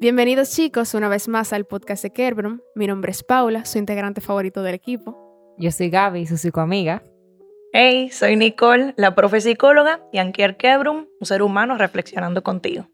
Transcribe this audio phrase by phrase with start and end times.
[0.00, 2.58] Bienvenidos chicos una vez más al podcast de Kerbrum.
[2.74, 5.54] Mi nombre es Paula, su integrante favorito del equipo.
[5.58, 7.04] Yo soy Gaby, su psicoamiga.
[7.72, 12.88] Hey, soy Nicole, la profe psicóloga, y Ankier Kebrum, un ser humano reflexionando contigo.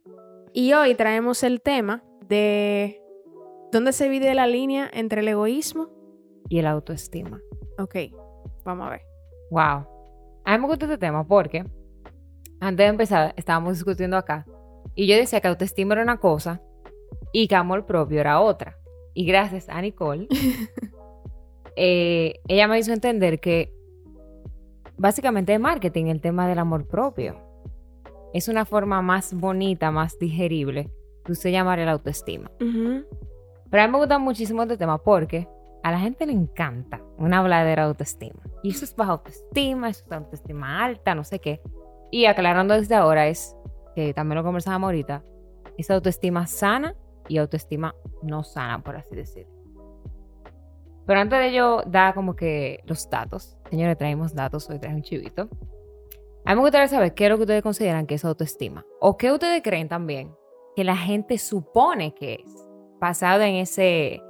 [0.52, 3.00] Y hoy traemos el tema de
[3.72, 5.88] dónde se divide la línea entre el egoísmo
[6.50, 7.40] y el autoestima.
[7.78, 7.96] Ok,
[8.66, 9.00] vamos a ver.
[9.50, 9.93] Wow.
[10.44, 11.64] A mí me gusta este tema porque
[12.60, 14.46] antes de empezar estábamos discutiendo acá
[14.94, 16.62] y yo decía que autoestima era una cosa
[17.32, 18.76] y que amor propio era otra.
[19.14, 20.28] Y gracias a Nicole,
[21.76, 23.72] eh, ella me hizo entender que
[24.96, 27.40] básicamente es marketing el tema del amor propio.
[28.32, 30.90] Es una forma más bonita, más digerible
[31.24, 32.50] de usted llamar el autoestima.
[32.58, 35.48] Pero a mí me gusta muchísimo este tema porque
[35.84, 38.40] a la gente le encanta una habladera de autoestima.
[38.62, 41.60] Y eso es baja autoestima, eso es autoestima alta, no sé qué.
[42.10, 43.54] Y aclarando desde ahora es,
[43.94, 45.22] que también lo conversábamos ahorita,
[45.76, 46.96] es autoestima sana
[47.28, 49.52] y autoestima no sana, por así decirlo.
[51.06, 53.58] Pero antes de ello, da como que los datos.
[53.68, 55.50] Señores, traemos datos, hoy trae un chivito.
[56.46, 58.86] A mí me gustaría saber qué es lo que ustedes consideran que es autoestima.
[59.00, 60.34] O qué ustedes creen también
[60.74, 62.66] que la gente supone que es,
[62.98, 64.22] basado en ese,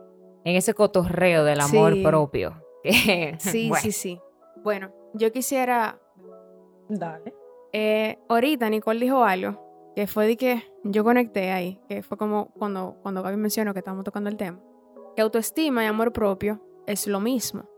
[0.44, 2.62] en ese cotorreo del amor propio.
[3.38, 4.20] sí, sí, sí.
[4.62, 5.98] Bueno, yo quisiera...
[6.88, 7.34] Dale.
[7.72, 12.52] Eh, ahorita Nicole dijo algo que fue de que yo conecté ahí, que fue como
[12.58, 14.60] cuando, cuando Gaby mencionó que estábamos tocando el tema
[15.14, 17.68] que autoestima y amor propio es lo mismo.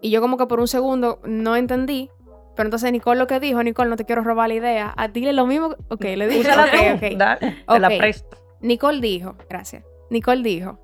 [0.00, 2.10] Y yo como que por un segundo no entendí,
[2.56, 5.30] pero entonces Nicole lo que dijo, Nicole, no te quiero robar la idea, a ti
[5.32, 7.68] lo mismo, ok, le dije, ok, ok.
[7.68, 8.36] Te la presto.
[8.60, 10.78] Nicole dijo, gracias, Nicole dijo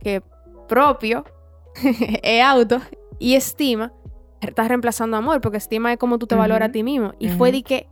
[0.00, 0.22] que
[0.66, 1.24] propio
[2.22, 2.80] es auto
[3.18, 3.92] y estima
[4.40, 7.14] estás reemplazando amor, porque estima es como tú te valoras a ti mismo.
[7.18, 7.88] Y fue de que,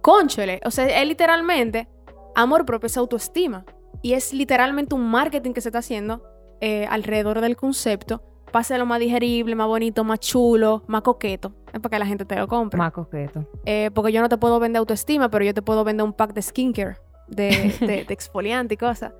[0.00, 1.88] conchole, o sea, es literalmente,
[2.34, 3.64] amor propio es autoestima.
[4.02, 6.22] Y es literalmente un marketing que se está haciendo
[6.60, 8.22] eh, alrededor del concepto
[8.52, 11.52] pase lo más digerible, más bonito, más chulo, más coqueto.
[11.72, 12.78] Es para que la gente te lo compre.
[12.78, 13.44] Más coqueto.
[13.66, 16.32] Eh, porque yo no te puedo vender autoestima, pero yo te puedo vender un pack
[16.32, 16.96] de skincare,
[17.26, 19.12] de, de, exfoliante y cosas.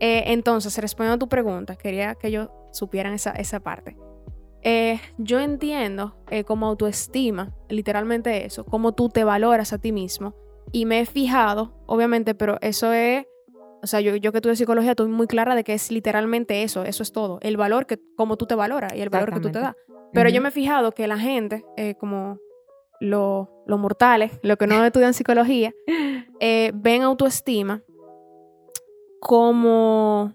[0.00, 3.96] Eh, entonces, respondiendo a tu pregunta, quería que yo supieran esa, esa parte.
[5.18, 10.34] yo entiendo como autoestima, literalmente eso, cómo tú te valoras a ti mismo.
[10.72, 13.26] Y me he fijado, obviamente, pero eso es
[13.86, 16.82] o sea, yo, yo que de psicología estoy muy clara de que es literalmente eso,
[16.82, 17.38] eso es todo.
[17.42, 19.76] El valor que, como tú te valoras y el valor que tú te das.
[20.12, 22.38] Pero yo me he fijado que la gente, eh, como
[23.00, 25.72] los mortales, los que no estudian psicología,
[26.40, 27.82] eh, ven autoestima
[29.20, 30.32] como,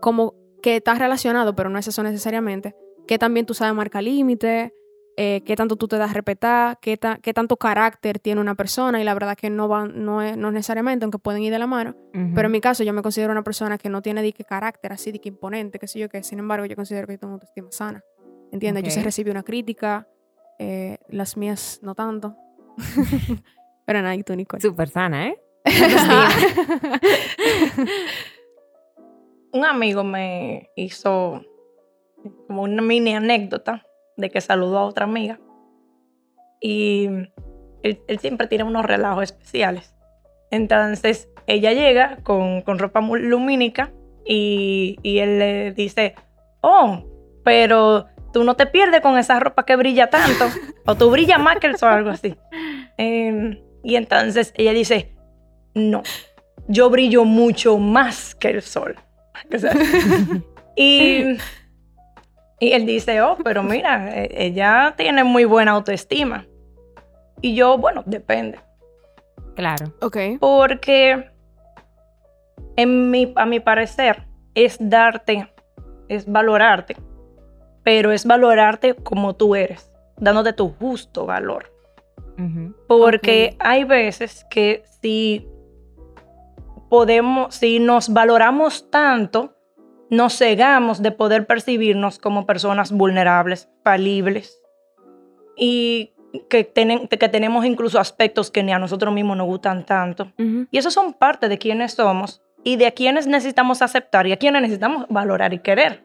[0.00, 2.74] como que está relacionado, pero no es eso necesariamente,
[3.06, 4.72] que también tú sabes marcar límites,
[5.18, 9.00] eh, qué tanto tú te das a respetar, qué, qué, tanto carácter tiene una persona
[9.00, 11.66] y la verdad que no van, no es, no necesariamente, aunque pueden ir de la
[11.66, 11.96] mano,
[12.34, 15.12] pero en mi caso yo me considero una persona que no tiene de carácter así,
[15.12, 17.68] de que imponente, qué sé yo, que sin embargo yo considero que yo tengo autoestima
[17.70, 18.02] sana,
[18.52, 18.84] ¿entiendes?
[18.84, 20.06] Yo sé recibir una crítica,
[20.58, 22.36] eh, las mías no tanto,
[23.86, 24.60] pero nada, y tú Nicole.
[24.60, 25.40] Súper sana, ¿eh?
[29.52, 31.42] Un amigo me hizo
[32.46, 33.84] como una mini anécdota
[34.16, 35.38] de que saludó a otra amiga.
[36.60, 37.08] Y
[37.82, 39.94] él, siempre tiene unos relajos especiales.
[40.50, 43.92] Entonces ella llega con, con ropa lumínica
[44.24, 46.14] y, y, él le dice,
[46.60, 47.04] oh,
[47.44, 50.46] pero tú no te pierdes con esa ropa que brilla tanto,
[50.86, 52.36] o tú brillas más que el sol, algo así.
[52.98, 55.15] Em, y entonces ella dice,
[55.76, 56.02] no,
[56.66, 58.96] yo brillo mucho más que el sol.
[60.76, 61.36] y
[62.58, 66.46] y él dice, oh, pero mira, e, ella tiene muy buena autoestima.
[67.42, 68.58] Y yo, bueno, depende.
[69.54, 69.92] Claro.
[70.00, 70.16] Ok.
[70.40, 71.30] Porque
[72.76, 75.52] en mi, a mi parecer es darte,
[76.08, 76.96] es valorarte,
[77.82, 81.72] pero es valorarte como tú eres, dándote tu justo valor.
[82.86, 85.48] Porque hay veces que si
[86.88, 89.54] podemos, si nos valoramos tanto,
[90.10, 94.62] nos cegamos de poder percibirnos como personas vulnerables, falibles
[95.56, 96.12] y
[96.48, 100.32] que, que tenemos incluso aspectos que ni a nosotros mismos nos gustan tanto.
[100.36, 104.36] Y eso son parte de quienes somos y de a quienes necesitamos aceptar y a
[104.36, 106.04] quienes necesitamos valorar y querer.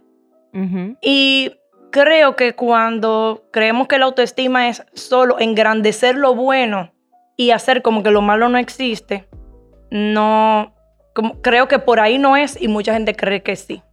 [1.02, 1.52] Y
[1.92, 6.92] creo que cuando creemos que la autoestima es solo engrandecer lo bueno
[7.38, 9.28] y hacer como que lo malo no existe,
[9.92, 10.74] no,
[11.42, 13.84] creo que por ahí no es y mucha gente cree que sí.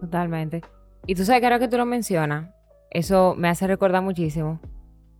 [0.00, 0.62] Totalmente.
[1.06, 2.50] Y tú sabes que ahora que tú lo mencionas,
[2.90, 4.60] eso me hace recordar muchísimo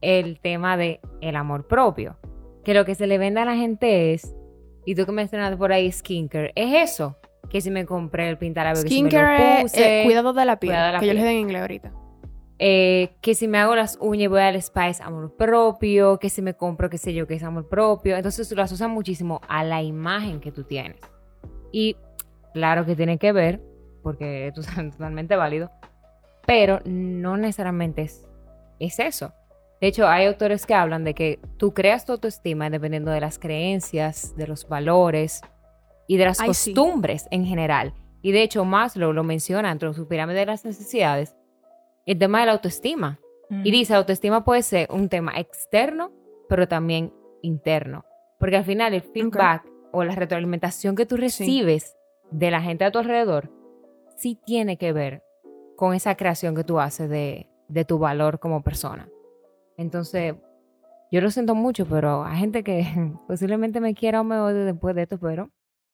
[0.00, 2.18] el tema de el amor propio.
[2.64, 4.34] Que lo que se le vende a la gente es,
[4.84, 7.16] y tú que mencionaste por ahí skincare, es eso.
[7.48, 10.32] Que si me compré el pintarabio, que si me lo Skincare es puse, eh, cuidado
[10.32, 11.32] de la piel, cuidado de la que yo les piel.
[11.32, 11.92] doy en inglés ahorita.
[12.58, 16.30] Eh, que si me hago las uñas y voy al spa es amor propio, que
[16.30, 18.16] si me compro qué sé yo que es amor propio.
[18.16, 21.00] Entonces lo asocian muchísimo a la imagen que tú tienes.
[21.72, 21.96] Y
[22.52, 23.60] claro que tiene que ver,
[24.02, 24.54] porque es
[24.92, 25.70] totalmente válido,
[26.46, 28.28] pero no necesariamente es,
[28.78, 29.32] es eso.
[29.80, 33.40] De hecho, hay autores que hablan de que tú creas tu autoestima dependiendo de las
[33.40, 35.40] creencias, de los valores
[36.06, 36.72] y de las Ay, sí.
[36.72, 37.92] costumbres en general.
[38.22, 41.34] Y de hecho, Maslow lo menciona dentro de su pirámide de las necesidades,
[42.06, 43.18] el tema de la autoestima.
[43.64, 46.10] Y dice, la autoestima puede ser un tema externo,
[46.48, 47.12] pero también
[47.42, 48.06] interno.
[48.38, 51.94] Porque al final el feedback o la retroalimentación que tú recibes
[52.30, 53.50] de la gente a tu alrededor,
[54.16, 55.22] sí tiene que ver
[55.76, 59.08] con esa creación que tú haces de, de tu valor como persona.
[59.76, 60.34] Entonces,
[61.10, 62.86] yo lo siento mucho, pero hay gente que
[63.28, 65.50] posiblemente me quiera o me odie después de esto, pero,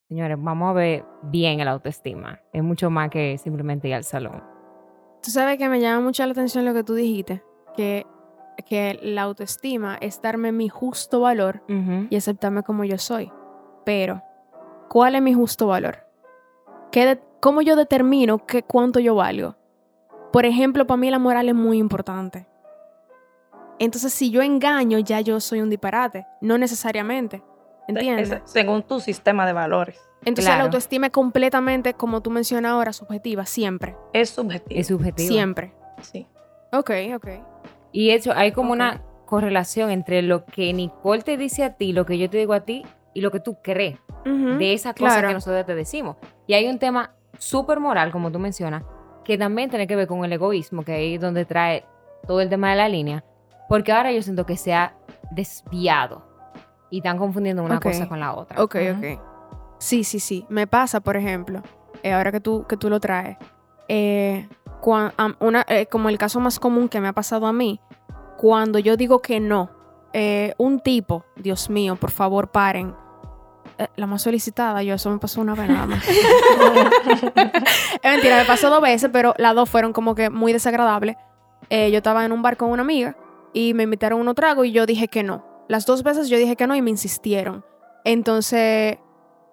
[0.08, 2.40] señores, vamos a ver bien el autoestima.
[2.52, 4.57] Es mucho más que simplemente ir al salón.
[5.23, 7.43] Tú sabes que me llama mucho la atención lo que tú dijiste,
[7.76, 8.06] que,
[8.67, 11.62] que la autoestima es darme mi justo valor
[12.11, 13.32] y aceptarme como yo soy.
[13.85, 14.23] Pero,
[14.88, 15.99] ¿cuál es mi justo valor?
[16.93, 19.55] ¿Qué de- ¿Cómo yo determino que, cuánto yo valgo?
[20.32, 22.47] Por ejemplo, para mí la moral es muy importante.
[23.79, 26.26] Entonces, si yo engaño, ya yo soy un disparate.
[26.41, 27.43] No necesariamente.
[27.87, 28.31] ¿Entiendes?
[28.32, 30.00] Es- según tu sistema de valores.
[30.25, 30.59] Entonces, claro.
[30.59, 33.47] la autoestima es completamente, como tú mencionas ahora, subjetiva.
[33.47, 33.97] Siempre.
[34.12, 34.81] Es subjetivo.
[34.81, 35.29] Es subjetivo.
[35.29, 35.73] Siempre.
[36.03, 36.26] Sí.
[36.73, 37.29] Ok, ok.
[37.93, 38.75] Y eso, hay como Ok.
[38.75, 42.53] una correlación entre lo que Nicole te dice a ti, lo que yo te digo
[42.55, 42.85] a ti
[43.15, 45.29] y lo que tú crees Ujú, de esa cosa claro.
[45.29, 46.17] que nosotros te decimos.
[46.47, 48.82] Y hay un tema súper moral, como tú mencionas,
[49.25, 51.85] que también tiene que ver con el egoísmo, que ahí es donde trae
[52.26, 53.25] todo el tema de la línea.
[53.69, 54.94] Porque ahora yo siento que se ha
[55.31, 56.25] desviado
[56.91, 57.82] y están confundiendo una Ok.
[57.85, 58.62] cosa con la otra.
[58.62, 58.99] Ok, Ujú.
[59.12, 59.20] ok.
[59.79, 60.45] Sí, sí, sí.
[60.49, 61.63] Me pasa, por ejemplo,
[62.03, 63.39] eh, ahora que tú, que tú lo traes,
[63.89, 64.49] eh,
[65.69, 67.81] eh, como el caso más común que me ha pasado a mí,
[68.37, 69.71] cuando yo digo que no,
[70.59, 72.95] un tipo, Dios mío, por favor, paren.
[73.95, 76.03] La más solicitada, yo eso me pasó una vez nada más.
[76.09, 76.19] es
[78.03, 81.17] mentira, me pasó dos veces, pero las dos fueron como que muy desagradables.
[81.71, 83.17] Yo estaba en un bar con una amiga
[83.53, 85.45] y me invitaron a unos tragos y yo dije que no.
[85.69, 87.65] Las dos veces yo dije que no y me insistieron.
[88.05, 88.99] Entonces,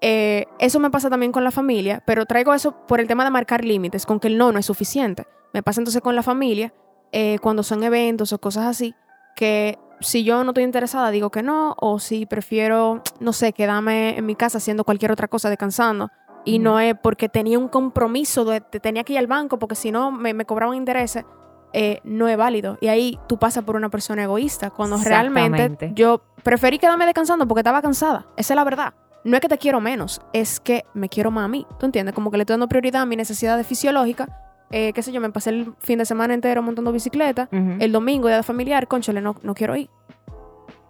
[0.02, 3.30] eh, eso me pasa también con la familia, pero traigo eso por el tema de
[3.32, 5.26] marcar límites, con que el no no es suficiente.
[5.54, 6.74] Me pasa entonces con la familia,
[7.12, 8.94] eh, cuando son eventos o cosas así,
[9.36, 14.18] que si yo no estoy interesada digo que no, o si prefiero, no sé, quedarme
[14.18, 16.10] en mi casa haciendo cualquier otra cosa, descansando.
[16.44, 19.74] Y no es porque tenía un compromiso, de, de- tenía que ir al banco, porque
[19.76, 21.26] si no me, me cobraban intereses,
[21.74, 22.78] eh, no es válido.
[22.82, 25.64] Y ahí tú pasas por una persona egoísta, cuando realmente
[25.96, 28.28] yo preferí quedarme descansando porque estaba cansada.
[28.38, 28.94] Esa es la verdad.
[29.26, 31.66] No es que te quiero menos, es que me quiero más a mí.
[31.80, 32.14] ¿Tú entiendes?
[32.14, 34.30] Como que le estoy dando prioridad a mi necesidad fisiológica.
[34.70, 37.50] Eh, qué sé yo, me pasé el fin de semana entero montando bicicleta.
[37.52, 39.90] El domingo, día de familiar, conchole, no, no quiero ir.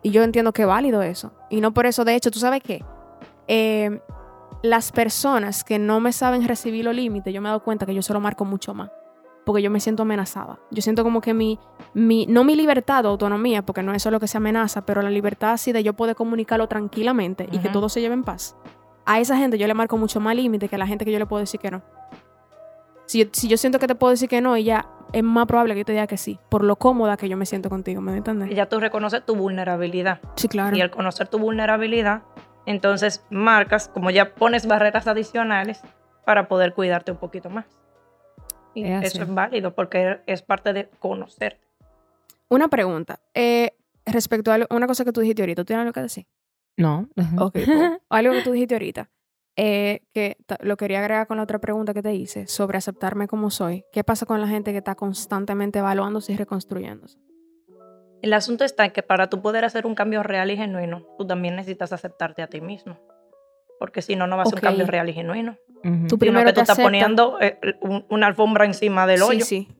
[0.04, 1.32] Y yo entiendo que es válido eso.
[1.50, 2.84] Y no por eso, de hecho, ¿tú sabes qué?
[3.48, 4.02] Eh,
[4.64, 7.96] las personas que no me saben recibir los límites, yo me he dado cuenta que
[7.96, 8.92] yo se lo marco mucho más.
[9.46, 10.60] Porque yo me siento amenazada.
[10.72, 11.60] Yo siento como que mi,
[11.94, 15.02] mi no mi libertad o autonomía, porque no es eso lo que se amenaza, pero
[15.02, 18.56] la libertad así de yo poder comunicarlo tranquilamente y que todo se lleve en paz.
[19.06, 21.20] A esa gente yo le marco mucho más límite que a la gente que yo
[21.20, 21.84] le puedo decir que no.
[23.06, 25.46] Si yo, si yo siento que te puedo decir que no, y ya es más
[25.46, 28.02] probable que yo te diga que sí, por lo cómoda que yo me siento contigo,
[28.02, 28.50] ¿me entiendes?
[28.56, 30.20] Ya tú reconoces tu vulnerabilidad.
[30.36, 30.76] Sí, claro.
[30.76, 32.24] Y al conocer tu vulnerabilidad,
[32.66, 35.82] entonces marcas, como ya pones barreras adicionales
[36.26, 37.66] para poder cuidarte un poquito más.
[38.76, 39.08] Y Es así.
[39.18, 41.66] eso es válido porque es parte de conocerte.
[42.50, 43.20] Una pregunta.
[43.34, 43.72] eh,
[44.06, 46.28] respecto a lo- una cosa que tú dijiste ahorita, ¿tú tienes algo que decir?
[46.78, 47.10] No.
[47.40, 47.66] Ok, pues,
[48.10, 49.10] algo que tú dijiste ahorita,
[49.56, 53.50] eh, que lo quería agregar con la otra pregunta que te hice sobre aceptarme como
[53.50, 53.84] soy.
[53.92, 57.18] ¿Qué pasa con la gente que está constantemente evaluándose y reconstruyéndose?
[58.22, 61.26] El asunto está en que para tú poder hacer un cambio real y genuino, tú
[61.26, 62.98] también necesitas aceptarte a ti mismo.
[63.80, 65.58] Porque si no, no va a ser un cambio real y genuino.
[65.84, 66.08] Ujú.
[66.08, 69.44] Tú Sino primero que tú estás poniendo eh, un- una alfombra encima del hoyo.
[69.46, 69.76] Sí, sí.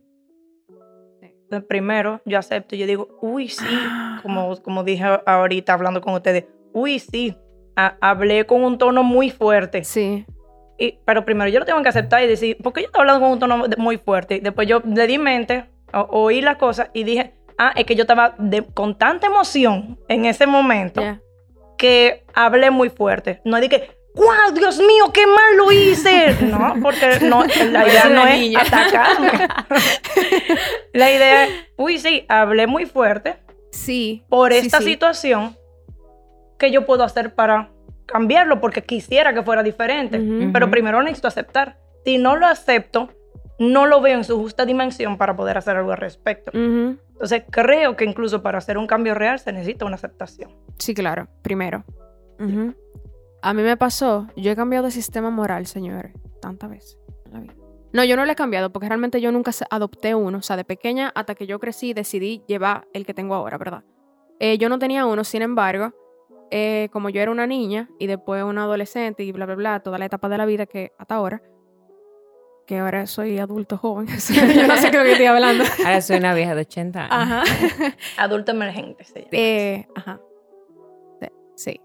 [1.22, 3.64] Entonces, primero yo acepto y yo digo, uy, sí,
[4.24, 7.36] como, como dije ahorita hablando con ustedes, uy, sí,
[7.76, 9.84] ha- hablé con un tono muy fuerte.
[9.84, 10.26] Sí.
[10.78, 13.22] Y- pero primero yo lo tengo que aceptar y decir, ¿por qué yo estoy hablando
[13.22, 14.36] con un tono de- muy fuerte?
[14.36, 17.96] Y después yo le di mente, o- oí las cosas y dije, ah, es que
[17.96, 21.22] yo estaba de- con tanta emoción en ese momento ya.
[21.78, 23.42] Que hablé muy fuerte.
[23.46, 26.36] No dije, ¡Guau, Dios mío, qué mal lo hice!
[26.42, 29.30] No, porque no, la idea no es atacarme.
[30.94, 33.36] la idea es, uy, sí, hablé muy fuerte,
[33.72, 34.24] Sí.
[34.30, 34.86] por sí, esta sí.
[34.86, 35.58] situación,
[36.58, 37.72] ¿qué yo puedo hacer para
[38.06, 38.62] cambiarlo?
[38.62, 40.18] Porque quisiera que fuera diferente.
[40.18, 40.52] Ujú.
[40.54, 40.72] Pero Ujú.
[40.72, 41.78] primero necesito aceptar.
[42.06, 43.10] Si no lo acepto,
[43.60, 46.52] no lo veo en su justa dimensión para poder hacer algo al respecto.
[46.54, 50.52] Entonces creo que incluso para hacer un cambio real se necesita una aceptación.
[50.78, 51.84] Sí, claro, primero.
[53.42, 57.40] A mí me pasó, yo he cambiado de sistema moral, señores, tantas veces en la
[57.40, 57.54] vida.
[57.94, 60.40] No, yo no lo he cambiado porque realmente yo nunca adopté uno.
[60.40, 63.86] O sea, de pequeña hasta que yo crecí decidí llevar el que tengo ahora, ¿verdad?
[64.40, 65.94] Eh, yo no tenía uno, sin embargo,
[66.52, 69.98] eh, como yo era una niña y después una adolescente y bla, bla, bla, toda
[69.98, 71.42] la etapa de la vida que hasta ahora,
[72.66, 75.64] que ahora soy adulto joven, yo no sé qué estoy hablando.
[75.86, 77.12] Ahora soy una vieja de 80 años.
[77.12, 77.44] Ajá.
[78.18, 79.30] Adulto emergente, se llama.
[79.32, 80.20] Eh, ajá.
[81.22, 81.28] Sí.
[81.56, 81.82] sí.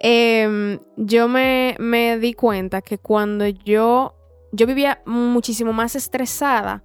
[0.00, 4.14] Em, yo me, me di cuenta que cuando yo,
[4.52, 6.84] yo vivía muchísimo más estresada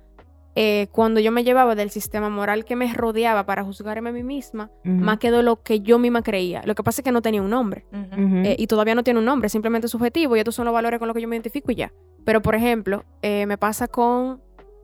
[0.55, 4.23] eh, cuando yo me llevaba del sistema moral que me rodeaba para juzgarme a mí
[4.23, 4.93] misma, Ujú.
[4.93, 6.61] más que de lo que yo misma creía.
[6.65, 7.85] Lo que pasa es que no tenía un nombre.
[7.91, 8.21] Ujú.
[8.25, 8.35] Ujú.
[8.45, 10.97] Eh, y todavía no tiene un nombre, simplemente es subjetivo y estos son los valores
[10.99, 11.91] con los que yo me identifico y ya.
[12.23, 14.41] Pero, por ejemplo, eh, me pasa con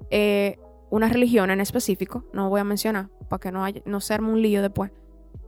[0.09, 0.57] eh,
[0.89, 4.29] una religión en específico, no voy a mencionar para que no, haya- no se arme
[4.29, 4.91] un lío después,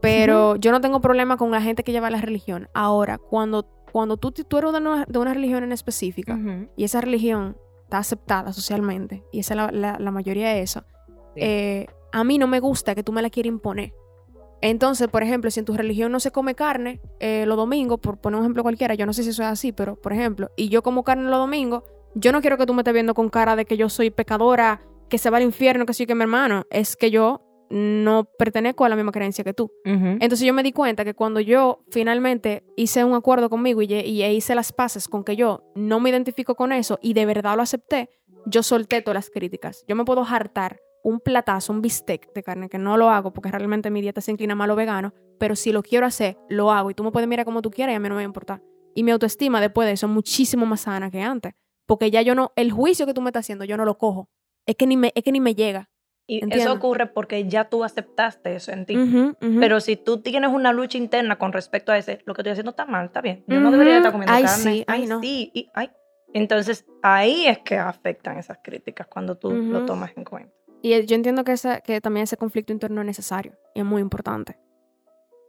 [0.00, 2.68] pero yo no tengo problema con la gente que lleva la religión.
[2.74, 6.38] Ahora, cuando, cuando tú, tú eres de una, de una religión en específica
[6.76, 7.56] y esa religión
[7.94, 10.84] está aceptada socialmente, y esa es la, la- la mayoría de eso,
[11.34, 11.40] Sí.
[11.42, 13.92] eh, a mí no me gusta que tú me la quieras imponer.
[14.60, 18.18] Entonces, por ejemplo, si en tu religión no se come carne eh, los domingos, por
[18.18, 20.68] poner un ejemplo cualquiera, yo no sé si eso es así, pero por ejemplo, y
[20.70, 21.82] yo como carne los domingos,
[22.14, 24.80] yo no quiero que tú me estés viendo con cara de que yo soy pecadora,
[25.10, 26.64] que se va al infierno, que soy que mi hermano.
[26.70, 27.42] Es que yo
[27.74, 29.64] no pertenezco a la misma creencia que tú.
[29.84, 30.06] Ujú.
[30.20, 34.24] Entonces yo me di cuenta que cuando yo finalmente hice un acuerdo conmigo y, y
[34.24, 37.62] hice las paces con que yo no me identifico con eso y de verdad lo
[37.62, 38.10] acepté,
[38.46, 39.84] yo solté todas las críticas.
[39.88, 43.50] Yo me puedo hartar un platazo, un bistec de carne, que no lo hago porque
[43.50, 46.70] realmente mi dieta se inclina más a lo vegano, pero si lo quiero hacer, lo
[46.70, 48.20] hago y tú me puedes mirar como tú quieras y a mí no me va
[48.20, 48.62] a importar.
[48.94, 51.54] Y mi autoestima después de eso es muchísimo más sana que antes,
[51.86, 54.30] porque ya yo no, el juicio que tú me estás haciendo, yo no lo cojo.
[54.64, 55.90] Es que ni me, es que ni me llega.
[56.26, 56.70] Y Entiendo.
[56.70, 58.96] eso ocurre porque ya tú aceptaste eso en ti.
[58.96, 59.60] Ujú, ujú.
[59.60, 62.70] Pero si tú tienes una lucha interna con respecto a ese, lo que estoy haciendo
[62.70, 63.44] está mal, está bien.
[63.46, 63.72] Yo no Ujú.
[63.72, 64.56] debería estar comiendo Ay, carne.
[64.72, 65.20] sí, ay, no.
[65.20, 65.90] sí, y- ay.
[66.32, 70.50] Entonces ahí es que afectan esas críticas cuando tú lo tomas en cuenta.
[70.82, 74.00] Y yo entiendo que, esa, que también ese conflicto interno es necesario y es muy
[74.02, 74.58] importante.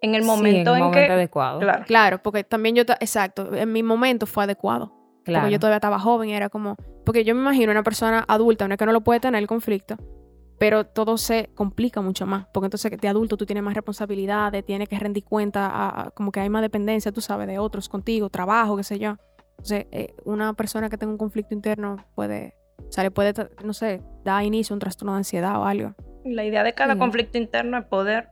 [0.01, 1.11] En el Sí, momento en en, el momento que.
[1.13, 1.59] adecuado.
[1.59, 1.83] Claro.
[1.87, 4.93] Claro, porque también yo, exacto, en mi momento fue adecuado.
[5.23, 5.43] Claro.
[5.45, 8.67] Porque yo todavía estaba joven y era como, porque yo me imagino una persona adulta,
[8.67, 9.97] no es que no lo puede tener el conflicto,
[10.57, 14.87] pero todo se complica mucho más, porque entonces de adulto tú tienes más responsabilidades, tienes
[14.89, 18.29] que rendir cuenta, a- a- como que hay más dependencia, tú sabes, de otros contigo,
[18.29, 19.17] trabajo, qué sé yo.
[19.51, 22.53] Entonces, eh, una persona que tenga un conflicto interno puede,
[22.87, 23.33] o sea, le puede,
[23.63, 25.93] no sé, dar inicio a un trastorno de ansiedad o algo.
[26.23, 26.99] La idea de cada Sí.
[26.99, 28.29] conflicto interno es poder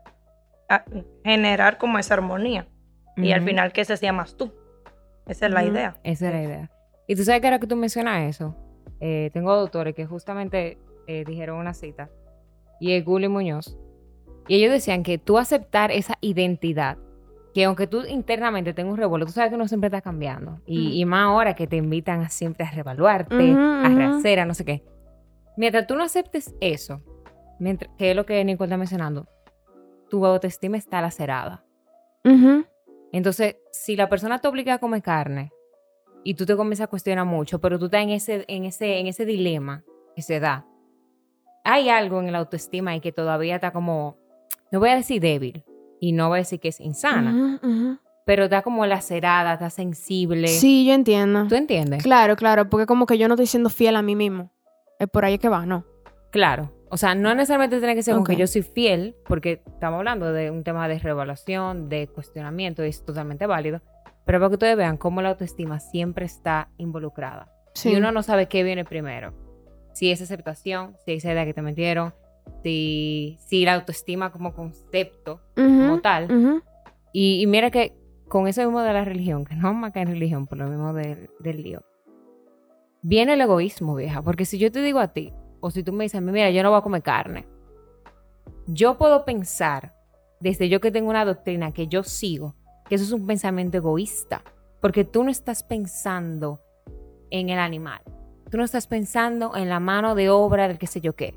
[0.70, 0.84] ah,
[1.24, 2.68] generar como esa armonía.
[3.18, 4.51] Y al final que ese sea más tú.
[5.27, 5.98] Esa es la idea.
[6.03, 6.72] Esa es la idea.
[7.08, 8.56] Y tú sabes que ahora que tú mencionas eso,
[9.00, 12.10] eh, tengo doctores que justamente eh, dijeron una cita,
[12.79, 13.77] y es Gulli Muñoz,
[14.48, 16.98] y ellos decían que tú aceptar esa identidad,
[17.53, 21.03] que aunque tú internamente tengas un revuelo, tú sabes que uno siempre está cambiando, y,
[21.05, 24.83] más ahora que te invitan a siempre a revaluarte, a rehacer, a no sé qué.
[25.55, 27.01] Mientras tú no aceptes eso,
[27.60, 29.27] mientras, que es lo que Nicole está mencionando,
[30.10, 31.63] tu autoestima está lacerada.
[33.12, 35.51] Entonces, si la persona te obliga a comer carne
[36.24, 39.07] y tú te comienzas a cuestionar mucho, pero tú estás en ese, en ese, en
[39.07, 39.83] ese dilema
[40.15, 40.65] que se da,
[41.63, 44.17] hay algo en la autoestima y que todavía está como,
[44.72, 45.63] no voy a decir débil
[46.00, 47.60] y no voy a decir que es insana,
[48.25, 50.48] pero está como lacerada, está sensible.
[50.48, 51.48] Sí, yo entiendo.
[51.48, 52.03] ¿Tú entiendes?
[52.03, 54.51] Claro, claro, porque como que yo no estoy siendo fiel a mí mismo.
[55.00, 55.86] Es por ahí que va, ¿no?
[56.32, 56.74] Claro.
[56.89, 58.29] O sea, no necesariamente tiene que ser como Ok.
[58.29, 62.89] que yo soy fiel, porque estamos hablando de un tema de revaluación, de cuestionamiento, y
[62.89, 63.82] es totalmente válido.
[64.25, 67.51] Pero para que ustedes vean cómo la autoestima siempre está involucrada.
[67.74, 67.91] Sí.
[67.91, 69.34] Y uno no sabe qué viene primero.
[69.93, 72.13] Si es aceptación, si es esa idea que te metieron,
[72.63, 76.63] si, si la autoestima como concepto, como Ujú, tal.
[77.13, 77.93] Y, y mira que
[78.27, 80.67] con eso mismo de la religión, que no vamos a caer en religión, por lo
[80.67, 81.83] mismo del, del lío,
[83.03, 84.21] viene el egoísmo, vieja.
[84.21, 86.71] Porque si yo te digo a ti, o si tú me dices, mira, yo no
[86.71, 87.45] voy a comer carne,
[88.65, 89.93] yo puedo pensar,
[90.39, 92.55] desde yo que tengo una doctrina que yo sigo,
[92.89, 94.41] que eso es un pensamiento egoísta.
[94.81, 96.59] Porque tú no estás pensando
[97.29, 98.01] en el animal.
[98.53, 101.33] Tú no estás pensando en la mano de obra del que sé yo qué.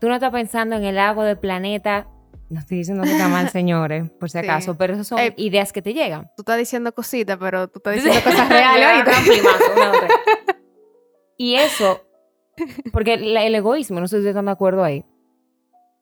[0.00, 2.08] Tú no estás pensando en el agua del planeta.
[2.48, 4.46] No estoy diciendo que está mal, señores, por si Sí.
[4.46, 6.22] acaso, pero esas son Eh, ideas que te llegan.
[6.38, 9.14] Tú estás diciendo cositas, pero tú estás diciendo cosas reales
[11.36, 12.00] y eso,
[12.92, 15.04] porque el egoísmo, no sé si están de acuerdo ahí,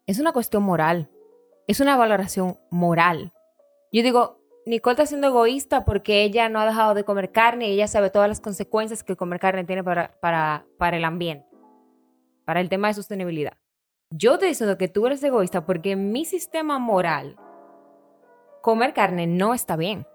[0.06, 1.10] es una cuestión moral.
[1.66, 3.32] es una valoración moral.
[3.92, 4.37] Yo digo,
[4.68, 8.10] Nicole está siendo egoísta porque ella no ha dejado de comer carne y ella sabe
[8.10, 11.48] todas las consecuencias que comer carne tiene para, para, para el ambiente,
[12.44, 13.54] para el tema de sostenibilidad.
[14.10, 17.36] Yo te diciendo que tú eres egoísta porque en mi sistema moral,
[18.60, 20.06] comer carne no está bien.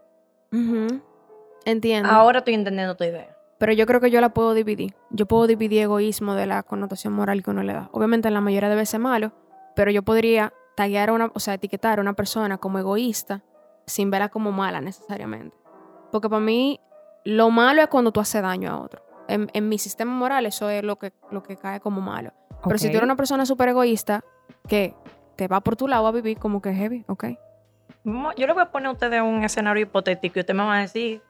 [1.65, 2.09] Entiendo.
[2.09, 3.35] Ahora estoy entendiendo tu idea.
[3.57, 4.93] Pero yo creo que yo la puedo dividir.
[5.09, 7.89] Yo puedo dividir egoísmo de la connotación moral que uno le da.
[7.91, 9.31] Obviamente en la mayoría de veces malo,
[9.75, 13.41] pero yo podría taguear a una, o sea, etiquetar a una persona como egoísta
[13.85, 15.55] sin verla como mala necesariamente.
[16.11, 16.79] Porque para mí
[17.25, 19.03] lo malo es cuando tú haces daño a otro.
[19.27, 22.33] En, mi sistema moral eso es lo que, lo que cae como malo.
[22.63, 24.23] Pero si tú eres una persona súper egoísta
[24.67, 24.93] que
[25.35, 27.25] te va por tu lado a vivir como que heavy, ¿ok?
[28.05, 30.81] Yo le voy a poner a ustedes un escenario hipotético y usted me va a
[30.81, 31.21] decir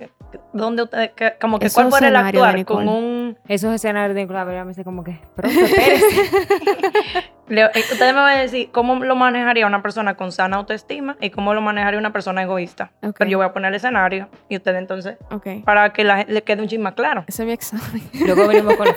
[0.54, 3.38] dónde usted, como que cuál fue el actuar con un...
[3.48, 5.12] Esos escenarios de Nicolás, me dice como que,
[5.44, 6.02] Eh,
[7.50, 11.54] ustedes me van a decir cómo lo manejaría una persona con sana autoestima y cómo
[11.54, 12.92] lo manejaría una persona egoísta.
[13.02, 15.18] Pero yo voy a poner el escenario y ustedes entonces,
[15.66, 17.26] para que la, le quede un chisme más claro.
[17.28, 18.02] Ese es mi examen.
[18.26, 18.96] Luego venimos con los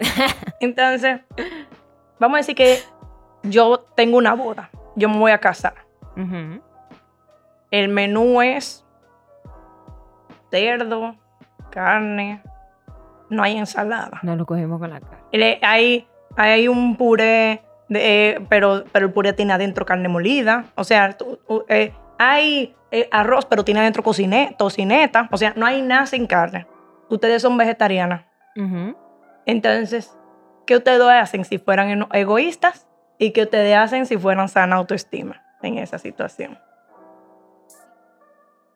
[0.60, 1.20] Entonces,
[2.18, 2.78] vamos a decir que
[3.42, 5.74] yo tengo una boda, yo me voy a casar.
[7.70, 8.86] El menú es
[10.50, 11.16] cerdo,
[11.70, 12.42] carne,
[13.28, 14.20] no hay ensalada.
[14.22, 15.58] No lo cogimos con la carne.
[15.62, 20.66] Hay, hay un puré eh, pero, pero el puré tiene adentro carne molida.
[20.74, 21.16] O sea,
[21.68, 25.28] eh, hay eh, arroz, pero tiene adentro tocineta.
[25.30, 26.66] O sea, no hay nada sin carne.
[27.08, 28.24] Ustedes son vegetarianas.
[29.44, 30.16] Entonces,
[30.66, 32.86] ¿qué ustedes hacen si fueran egoístas?
[33.18, 36.58] ¿Y qué ustedes hacen si fueran sana autoestima en esa situación?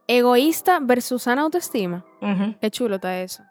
[0.07, 2.05] Egoísta versus sana autoestima.
[2.61, 3.43] Qué chulo está eso.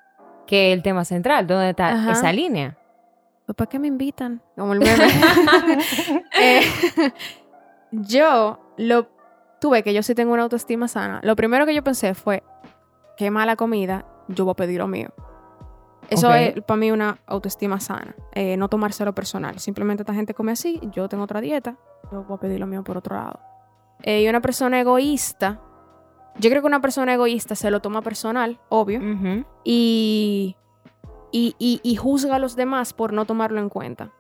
[0.46, 2.79] Que el tema central, ¿dónde está esa línea?
[3.50, 4.44] Pues, ¿para qué me invitan?
[4.56, 5.08] Como el meme.
[6.40, 6.62] Eh,
[7.92, 9.10] yo lo
[9.60, 11.20] tuve que yo sí tengo una autoestima sana.
[11.24, 12.44] Lo primero que yo pensé fue,
[13.18, 15.10] qué mala comida, yo voy a pedir lo mío.
[16.12, 18.16] Eso es para mí una autoestima sana.
[18.34, 19.58] Eh, no tomárselo personal.
[19.58, 21.76] Simplemente esta gente come así, yo tengo otra dieta,
[22.12, 23.40] yo voy a pedir lo mío por otro lado.
[24.04, 25.60] Eh, y una persona egoísta,
[26.38, 29.02] yo creo que una persona egoísta se lo toma personal, obvio.
[29.64, 30.56] Y
[31.32, 34.12] y, juzga a los demás por no tomarlo en cuenta.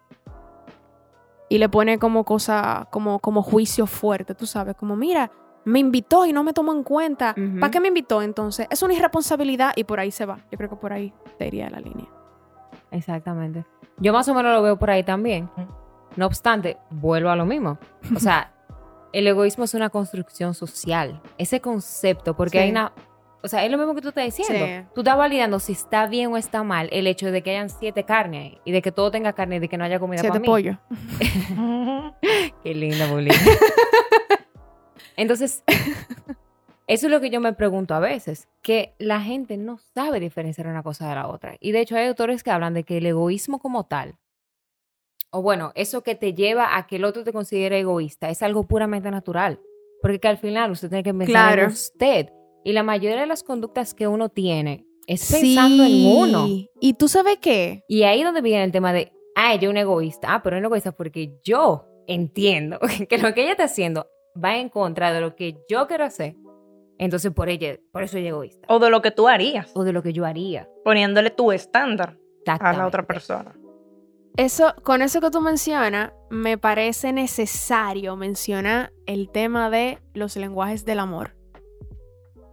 [1.49, 5.31] Y le pone como cosa, como, como juicio fuerte, tú sabes, como mira,
[5.65, 7.35] me invitó y no me tomó en cuenta.
[7.59, 8.67] ¿Para qué me invitó entonces?
[8.69, 10.39] Es una irresponsabilidad y por ahí se va.
[10.51, 12.07] Yo creo que por ahí sería la línea.
[12.91, 13.65] Exactamente.
[13.97, 15.49] Yo más o menos lo veo por ahí también.
[16.15, 17.77] No obstante, vuelvo a lo mismo.
[18.15, 18.53] O sea,
[19.11, 21.21] el egoísmo es una construcción social.
[21.37, 22.93] Ese concepto, porque hay una
[23.41, 24.89] o sea, es lo mismo que tú estás diciendo.
[24.93, 28.03] Tú estás validando si está bien o está mal el hecho de que hayan siete
[28.03, 30.45] carnes y de que todo tenga carne y de que no haya comida siete para
[30.45, 30.77] pollo.
[32.63, 33.33] Qué linda, Bolín.
[35.15, 35.63] Entonces,
[36.87, 40.67] eso es lo que yo me pregunto a veces, que la gente no sabe diferenciar
[40.67, 41.55] una cosa de la otra.
[41.59, 44.17] Y de hecho hay autores que hablan de que el egoísmo como tal,
[45.31, 48.63] o bueno, eso que te lleva a que el otro te considere egoísta, es algo
[48.63, 49.61] puramente natural.
[50.01, 52.29] Porque que al final usted tiene que pensar en usted
[52.63, 56.47] y la mayoría de las conductas que uno tiene es pensando en uno.
[56.79, 57.83] ¿Y tú sabes qué?
[57.87, 60.33] Y ahí donde viene el tema de, ah, ella es un egoísta.
[60.33, 64.07] Ah, pero es un egoísta porque yo entiendo que lo que ella está haciendo
[64.41, 66.35] va en contra de lo que yo quiero hacer.
[66.99, 68.67] Entonces, por ella, por eso es egoísta.
[68.67, 69.71] O de lo que tú harías.
[69.73, 70.69] O de lo que yo haría.
[70.83, 73.55] Poniéndole tu estándar a la otra persona.
[74.35, 80.85] Eso, con eso que tú mencionas, me parece necesario mencionar el tema de los lenguajes
[80.85, 81.38] del amor.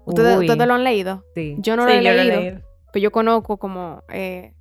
[0.07, 1.25] ¿Ustedes, lo han leído?
[1.35, 1.57] Sí.
[1.59, 4.55] Yo no lo, he, leído, pero yo conozco como eh,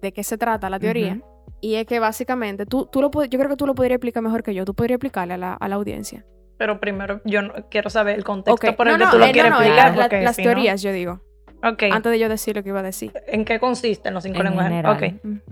[0.00, 1.20] de qué se trata la teoría.
[1.60, 4.42] Y es que básicamente, tú, tú lo, yo creo que tú lo podrías explicar mejor
[4.42, 4.64] que yo.
[4.64, 6.24] Tú podrías explicarle a la, a la audiencia.
[6.58, 10.22] Pero primero yo quiero saber el contexto por el que tú lo eh, quieres explicar.
[10.22, 11.20] las teorías, yo digo.
[11.64, 11.90] Okay.
[11.92, 13.12] Antes de yo decir lo que iba a decir.
[13.28, 14.84] ¿En qué consisten los cinco lenguajes?
[14.84, 15.02] Ok.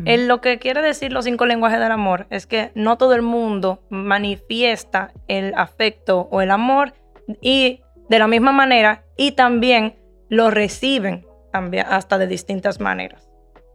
[0.05, 3.23] en lo que quiere decir los cinco lenguajes del amor es que no todo el
[3.23, 6.95] mundo manifiesta el afecto o el amor
[7.41, 9.97] y de la misma manera y también
[10.29, 13.31] lo reciben también hasta de distintas maneras.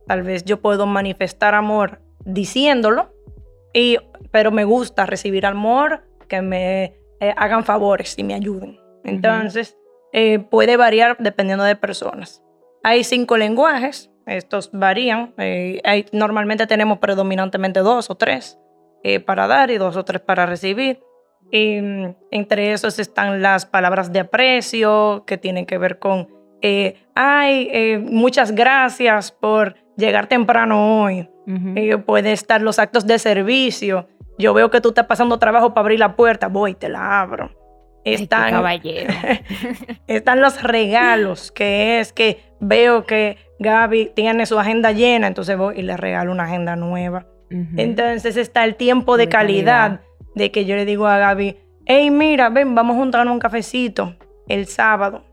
[0.08, 3.14] Tal vez yo puedo manifestar amor diciéndolo,
[3.74, 3.98] y,
[4.32, 8.78] pero me gusta recibir amor, que me eh, hagan favores y me ayuden.
[9.04, 9.78] Entonces,
[10.12, 12.44] eh, puede variar dependiendo de personas.
[12.84, 15.34] Hay cinco lenguajes, estos varían.
[15.38, 18.60] Eh, hay, normalmente tenemos predominantemente dos o tres
[19.28, 21.00] para dar y dos o tres para recibir.
[21.52, 26.28] Em, entre esos están las palabras de aprecio que tienen que ver con,
[26.62, 31.30] eh, ay, eh, muchas gracias por llegar temprano hoy.
[31.76, 35.84] Eh, puede estar los actos de servicio, Yo veo que tú estás pasando trabajo para
[35.84, 37.52] abrir la puerta, voy, te la abro.
[38.04, 39.14] Están, caballero.
[40.08, 45.80] están los regalos, que es que veo que Gaby tiene su agenda llena, entonces voy
[45.80, 47.28] y le regalo una agenda nueva.
[47.78, 50.02] Entonces está el tiempo de, calidad,
[50.36, 54.16] de que yo le digo a Gaby, hey, mira, ven, vamos a juntarnos un cafecito
[54.48, 55.24] el sábado.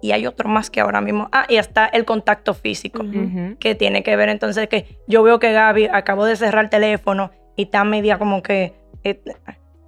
[0.00, 1.28] Y hay otro más que ahora mismo.
[1.32, 3.04] Ah, y hasta el contacto físico,
[3.58, 7.32] que tiene que ver entonces que yo veo que Gaby acabó de cerrar el teléfono
[7.56, 9.20] y está media como que eh,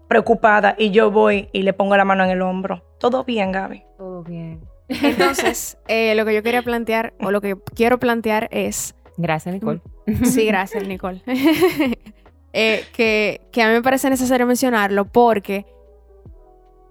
[0.09, 2.83] preocupada y yo voy y le pongo la mano en el hombro.
[2.98, 3.85] Todo bien, Gaby.
[3.96, 4.61] Todo bien.
[4.88, 8.96] Entonces, eh, lo que yo quería plantear, o lo que quiero plantear es...
[9.16, 9.81] Gracias, Nicole.
[10.24, 11.22] Sí, gracias, Nicole.
[12.52, 15.66] Eh, que, a mí me parece necesario mencionarlo porque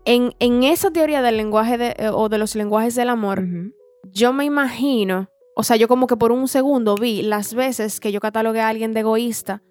[0.06, 3.43] en, en esa teoría del lenguaje de, eh, o de los lenguajes del amor,
[4.04, 8.12] yo me imagino, o sea, yo como que por un segundo vi las veces que
[8.12, 9.62] yo catalogué a alguien de egoísta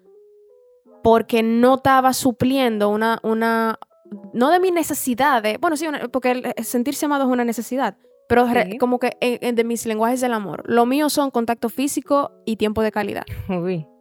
[1.03, 3.79] porque no estaba supliendo una, una,
[4.33, 7.97] no de mi necesidad, de, bueno, sí, porque sentirse amado es una necesidad,
[8.27, 8.45] pero
[8.79, 10.63] como que de mis lenguajes del amor.
[10.67, 13.23] Lo mío son contacto físico y tiempo de calidad.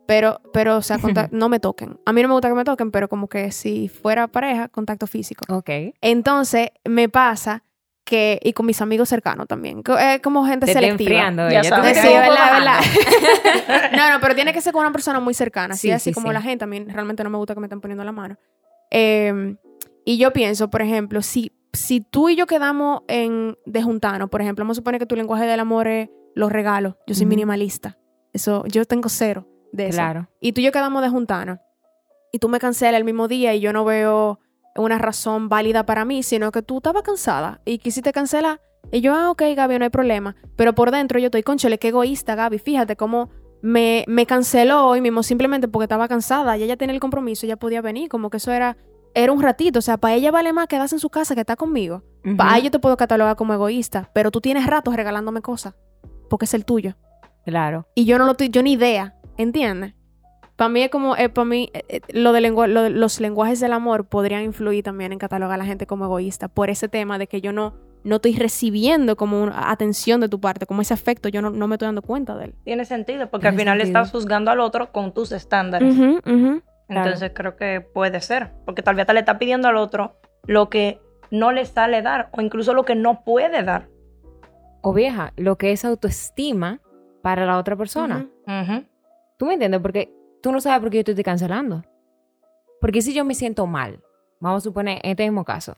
[0.08, 0.96] Pero, pero, o sea,
[1.32, 2.00] no me toquen.
[2.06, 5.06] A mí no me gusta que me toquen, pero como que si fuera pareja, contacto
[5.06, 5.44] físico.
[5.54, 5.68] Ok.
[6.00, 7.62] Entonces, me pasa
[8.04, 11.50] que, y con mis amigos cercanos también, es como gente Te selectiva.
[11.50, 11.98] ya sabes.
[11.98, 12.80] Sí, verdad,
[13.94, 16.40] no, no, pero tiene que ser con una persona muy cercana, sí, así como la
[16.40, 16.64] gente.
[16.64, 18.38] A mí realmente no me gusta que me estén poniendo la mano.
[18.90, 19.58] Em,
[20.06, 24.40] y yo pienso, por ejemplo, si si tú y yo quedamos en de juntarnos, por
[24.40, 26.94] ejemplo, vamos a suponer que tu lenguaje del amor es los regalos.
[27.06, 27.98] Yo soy minimalista.
[28.32, 29.96] Eso, yo tengo cero de eso.
[29.96, 30.28] Claro.
[30.40, 31.58] Y tú y yo quedamos de juntarnos.
[32.32, 34.38] Y tú me cancelas el mismo día y yo no veo
[34.76, 38.60] una razón válida para mí, sino que tú estabas cansada y quisiste cancelar.
[38.92, 40.36] Y yo, ah, ok, Gaby, no hay problema.
[40.56, 42.58] Pero por dentro yo estoy, conchole, qué egoísta, Gaby.
[42.58, 43.30] Fíjate cómo
[43.62, 46.56] me, me canceló hoy mismo simplemente porque estaba cansada.
[46.56, 48.08] Y ella tenía el compromiso, ya podía venir.
[48.08, 48.76] Como que eso era
[49.14, 49.78] era un ratito.
[49.78, 52.02] O sea, para ella vale más quedarse en su casa que está conmigo.
[52.36, 55.74] Para ella yo te puedo catalogar como egoísta, pero tú tienes ratos regalándome cosas
[56.28, 56.94] porque es el tuyo.
[57.44, 57.88] Claro.
[57.94, 59.94] Y yo no lo estoy, yo ni idea, ¿entiendes?
[60.56, 64.06] Para mí es como, eh, para mí, eh, eh, lo, de los lenguajes del amor
[64.06, 67.40] podrían influir también en catalogar a la gente como egoísta por ese tema de que
[67.40, 71.42] yo no, no estoy recibiendo como una atención de tu parte, como ese afecto, yo
[71.42, 72.54] no, me estoy dando cuenta de él.
[72.64, 75.94] Tiene sentido, porque al final estás juzgando al otro con tus estándares.
[76.88, 80.70] Entonces creo que puede ser, porque tal vez te le está pidiendo al otro lo
[80.70, 83.88] que no le sale dar o incluso lo que no puede dar.
[84.82, 86.80] O vieja, lo que es autoestima
[87.22, 88.26] para la otra persona.
[89.38, 89.80] ¿Tú me entiendes?
[89.80, 91.84] Porque tú no sabes por qué yo te estoy cancelando.
[92.80, 94.00] Porque si yo me siento mal,
[94.40, 95.76] vamos a suponer, en este mismo caso,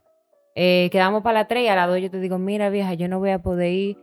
[0.55, 3.09] eh, quedamos para la 3 y a la 2 yo te digo, mira vieja, yo
[3.09, 3.99] no voy a poder ir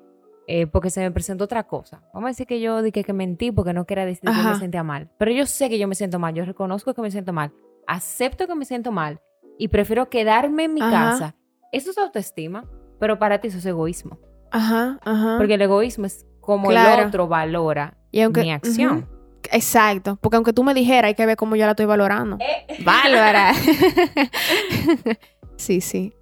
[0.47, 2.01] eh, porque se me presentó otra cosa.
[2.13, 4.83] Vamos a decir que yo dije que mentí porque no quería decir que me sentía
[4.83, 5.09] mal.
[5.17, 7.51] Pero yo sé que yo me siento mal, yo reconozco que me siento mal,
[7.85, 9.19] acepto que me siento mal
[9.57, 11.35] y prefiero quedarme en mi casa.
[11.71, 12.63] Eso es autoestima,
[12.99, 14.19] pero para ti eso es egoísmo.
[14.51, 15.35] Ajá, ajá.
[15.37, 19.16] Porque el egoísmo es como el otro valora mi acción.
[19.51, 22.37] Exacto, porque aunque tú me dijeras, hay que ver cómo yo la estoy valorando.
[22.39, 22.83] Eh.
[22.83, 23.53] Bárbara.
[25.57, 26.13] sí, sí.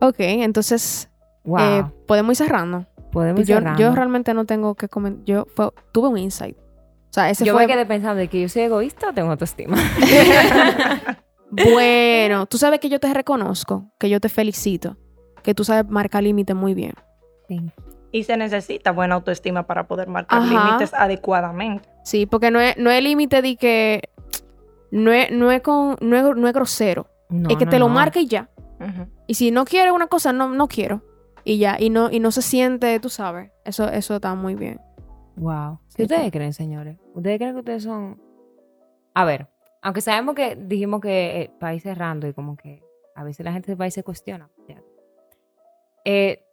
[0.00, 1.08] Ok, entonces,
[1.58, 2.86] eh, podemos ir cerrando.
[3.12, 5.24] Podemos yo, yo realmente no tengo que comentar.
[5.24, 5.46] Yo
[5.92, 6.56] tuve un insight.
[6.56, 7.66] O sea, ese yo fue...
[7.66, 9.76] me quedé pensando de que yo soy egoísta o tengo autoestima.
[11.50, 14.96] bueno, tú sabes que yo te reconozco, que yo te felicito,
[15.42, 16.94] que tú sabes marcar límites muy bien.
[17.48, 17.60] Sí.
[18.12, 21.88] Y se necesita buena autoestima para poder marcar límites adecuadamente.
[22.04, 24.10] Sí, porque no es, no es límite de que
[24.90, 27.08] no es, no es, con, no es, no es grosero.
[27.48, 28.50] es que te lo marque y ya.
[29.26, 31.02] Y si no quieres una cosa, no, no quiero
[31.44, 34.80] y ya, y no, y no se siente, tú sabes, eso, eso está muy bien.
[35.36, 35.80] Wow.
[35.94, 36.98] ¿Qué ustedes creen, señores?
[37.14, 38.20] ¿Ustedes creen que ustedes son...
[39.14, 39.48] A ver,
[39.80, 42.82] aunque sabemos que dijimos que el país cerrando y como que
[43.14, 44.48] a veces la gente del país se cuestiona.
[46.04, 46.44] Eh,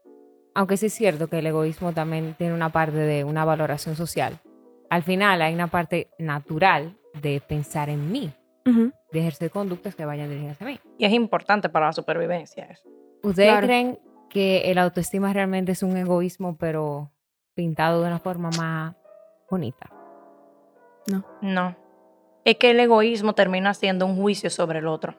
[0.59, 4.41] aunque sí es cierto que el egoísmo también tiene una parte de una valoración social,
[4.89, 8.33] al final hay una parte natural de pensar en mí,
[8.65, 10.77] de ejercer conductas que vayan dirigidas a mí.
[10.97, 12.89] Y es importante para la supervivencia eso.
[13.23, 17.09] ¿Ustedes creen que el autoestima realmente es un egoísmo, pero
[17.53, 18.95] pintado de una forma más
[19.49, 19.89] bonita.
[21.09, 21.23] No.
[21.41, 21.77] No.
[22.43, 25.15] Es que el egoísmo termina siendo un juicio sobre el otro.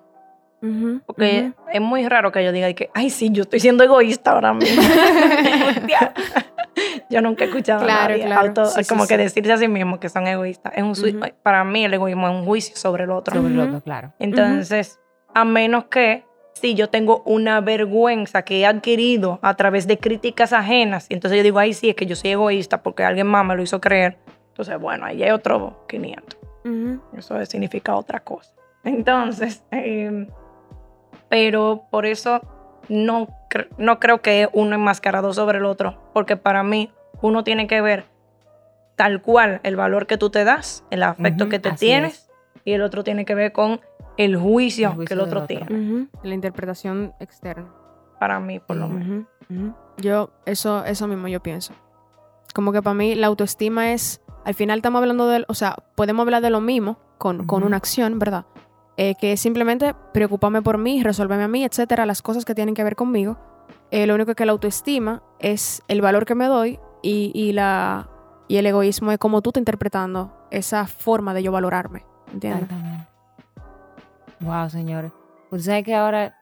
[1.06, 4.52] Porque es muy raro que yo diga que, ay, sí, yo estoy siendo egoísta ahora
[4.52, 4.82] mismo.
[7.10, 8.54] yo nunca he escuchado claro, a nadie claro.
[8.88, 10.72] como que decirse a sí mismo que son egoístas.
[10.76, 13.36] Es un, Para mí el egoísmo es un juicio sobre el otro.
[13.36, 14.12] Sobre el otro, claro.
[14.18, 15.00] Entonces,
[15.34, 20.52] a menos que si yo tengo una vergüenza que he adquirido a través de críticas
[20.52, 23.46] ajenas, y entonces yo digo, ay, sí, es que yo soy egoísta porque alguien más
[23.46, 24.18] me lo hizo creer.
[24.48, 26.38] Entonces, bueno, ahí hay otro 500.
[27.16, 28.52] Eso significa otra cosa.
[28.84, 30.26] Entonces, em,
[31.30, 32.42] pero por eso
[32.90, 33.28] no,
[33.78, 38.04] no creo que uno enmascarado sobre el otro, porque para mí uno tiene que ver
[38.96, 42.28] tal cual el valor que tú te das, el afecto que te tienes,
[42.64, 43.80] y el otro tiene que ver con
[44.18, 46.08] el juicio, que el otro, tiene.
[46.22, 47.72] La interpretación externa.
[48.18, 49.26] Para mí, por lo menos.
[49.98, 51.72] Yo, eso, eso mismo yo pienso.
[52.54, 56.24] Como que para mí la autoestima es, al final estamos hablando de, o sea, podemos
[56.24, 58.44] hablar de lo mismo con, con una acción, ¿verdad?
[58.96, 62.74] Eh, que es simplemente preocuparme por mí, resolverme a mí, etcétera, las cosas que tienen
[62.74, 63.38] que ver conmigo.
[63.90, 68.08] Eh, lo único que la autoestima es el valor que me doy y, y, la,
[68.46, 72.04] y el egoísmo es como tú estás interpretando esa forma de yo valorarme.
[72.32, 72.64] ¿Entiendes?
[72.64, 73.06] Exactamente.
[74.40, 75.12] Wow, señores.
[75.48, 76.36] Pues sabes que ahora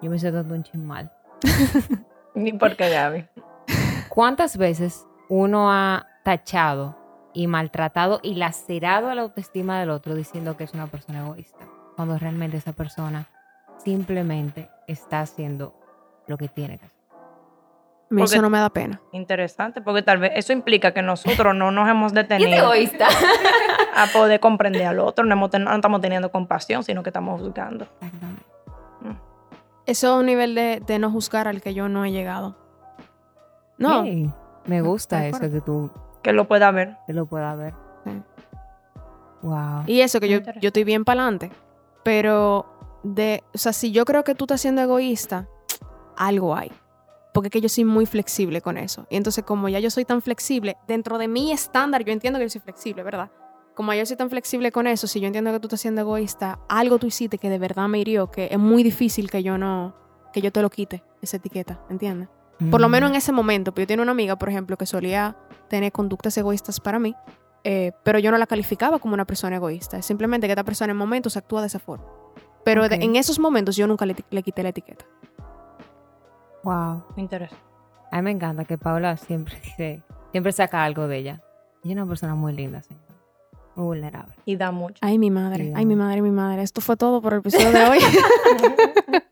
[0.00, 1.10] yo me siento un chismal.
[2.34, 3.26] Ni porque Gaby.
[4.08, 6.96] ¿Cuántas veces uno ha tachado
[7.34, 11.64] y maltratado y lacerado a la autoestima del otro diciendo que es una persona egoísta?
[11.96, 13.26] Cuando realmente esa persona
[13.78, 15.74] simplemente está haciendo
[16.26, 16.98] lo que tiene que hacer.
[18.18, 19.00] eso no me da pena.
[19.12, 22.52] Interesante, porque tal vez eso implica que nosotros no nos hemos detenido.
[22.52, 23.06] egoísta.
[23.94, 25.24] a poder comprender al otro.
[25.24, 27.86] No, estamos teniendo compasión, sino que estamos juzgando.
[29.00, 29.16] Mm.
[29.86, 32.56] Eso es un nivel de, no juzgar al que yo no he llegado.
[33.78, 34.04] No.
[34.66, 35.90] me gusta eso que tú...
[36.22, 36.96] Que lo pueda ver.
[37.06, 37.72] Que lo pueda ver.
[39.42, 39.84] Wow.
[39.86, 41.52] Y eso, que yo, yo estoy bien para adelante.
[42.06, 42.66] Pero,
[43.02, 45.48] de, o sea, si yo creo que tú estás siendo egoísta,
[46.16, 46.70] algo hay.
[47.34, 49.08] Porque es que yo soy muy flexible con eso.
[49.10, 52.44] Y entonces, como ya yo soy tan flexible, dentro de mi estándar, yo entiendo que
[52.44, 53.28] yo soy flexible, ¿verdad?
[53.74, 56.60] como yo soy tan flexible con eso, si yo entiendo que tú estás siendo egoísta,
[56.66, 59.94] algo tú hiciste que de verdad me hirió, que es muy difícil que yo no,
[60.32, 62.30] que yo te lo quite, esa etiqueta, ¿entiendes?
[62.70, 63.18] Por lo menos en mm.
[63.18, 65.36] ese momento, porque yo tenía una amiga, por ejemplo, que solía
[65.68, 67.14] tener conductas egoístas para mí,
[67.68, 70.92] eh, pero yo no la calificaba como una persona egoísta, es simplemente que esta persona
[70.92, 72.06] en momentos actúa de esa forma.
[72.64, 75.04] Pero en esos momentos yo nunca le, quité la etiqueta.
[76.62, 77.56] Wow, me interesa.
[78.12, 81.42] A mí me encanta que Paula siempre dice, siempre saca algo de ella.
[81.82, 83.06] Ella es una persona muy linda, señor
[83.76, 84.34] muy vulnerable.
[84.44, 84.98] Y da mucho.
[85.02, 86.62] Ay, mi madre, ay, mi madre, mi madre.
[86.62, 87.98] Esto fue todo por el episodio de hoy.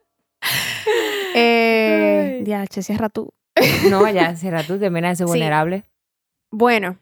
[1.34, 3.32] eh, ya, che, cierra tú.
[3.90, 5.84] no, ya, cierra tú, termina de ser vulnerable.
[6.50, 6.98] Bueno,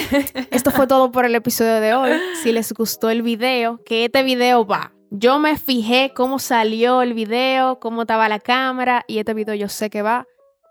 [0.50, 2.12] esto fue todo por el episodio de hoy.
[2.42, 4.92] Si les gustó el video, que este video va.
[5.10, 9.68] Yo me fijé cómo salió el video, cómo estaba la cámara y este video yo
[9.68, 10.26] sé que va.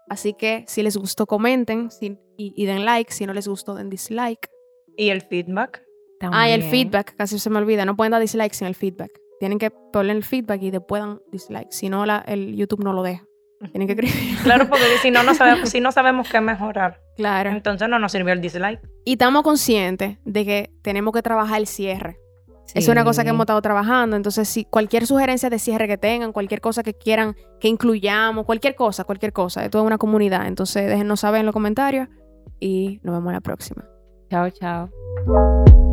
[0.10, 3.12] Así que si les gustó, comenten y, y den like.
[3.12, 4.50] Si no les gustó, den dislike.
[4.98, 5.84] ¿Y el feedback?
[6.22, 7.86] Ah, y el feedback, casi se me olvida.
[7.86, 9.12] No pueden dar dislike sin el feedback.
[9.40, 11.72] Tienen que poner el feedback y después dan dislike.
[11.72, 13.29] Si no, la, el YouTube no lo deja.
[13.72, 14.38] Tienen que escribir.
[14.44, 17.02] Claro, porque si no, no sabemos, si no sabemos qué mejorar.
[17.18, 17.52] Claro.
[17.52, 18.82] Entonces no nos sirvió el dislike.
[19.06, 22.18] Y estamos conscientes de que tenemos que trabajar el cierre.
[22.76, 24.16] Es una cosa que hemos estado trabajando.
[24.16, 28.76] Entonces, si cualquier sugerencia de cierre que tengan, cualquier cosa que quieran que incluyamos, cualquier
[28.76, 30.48] cosa, cualquier cosa, de toda una comunidad.
[30.48, 32.08] Entonces, déjenos saber en los comentarios
[32.60, 33.86] y nos vemos la próxima.
[34.30, 35.89] Chao, chao.